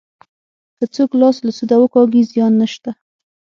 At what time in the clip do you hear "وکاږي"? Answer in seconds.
1.79-2.21